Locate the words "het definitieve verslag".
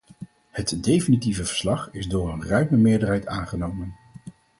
0.51-1.89